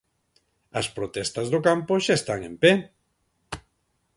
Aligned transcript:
As 0.79 0.87
protestas 0.97 1.47
do 1.53 1.59
campo 1.67 1.93
xa 2.05 2.13
están 2.19 2.41
en 2.49 2.53
pé. 2.61 2.71